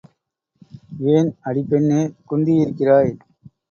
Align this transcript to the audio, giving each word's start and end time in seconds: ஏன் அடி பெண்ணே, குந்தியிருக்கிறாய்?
ஏன் 1.13 1.29
அடி 1.43 1.63
பெண்ணே, 1.69 2.01
குந்தியிருக்கிறாய்? 2.29 3.13